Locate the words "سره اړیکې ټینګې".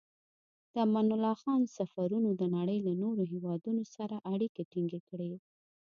3.95-5.01